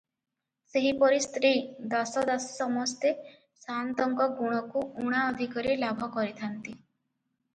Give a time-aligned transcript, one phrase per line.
[0.69, 1.49] ସେହିପରି ସ୍ତ୍ରୀ,
[1.91, 3.11] ଦାସ ଦାସୀ ସମସ୍ତେ
[3.65, 6.75] ସାଆନ୍ତଙ୍କ ଗୁଣକୁ ଉଣା ଅଧିକରେ ଲାଭ କରିଥାନ୍ତି।